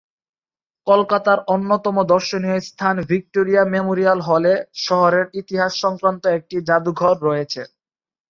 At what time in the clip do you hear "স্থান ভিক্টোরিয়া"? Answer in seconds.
2.61-3.63